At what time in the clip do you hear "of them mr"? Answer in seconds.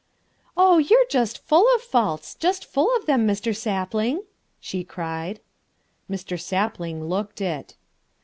2.97-3.55